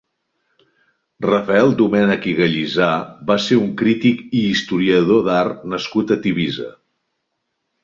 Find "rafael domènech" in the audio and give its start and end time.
1.25-2.25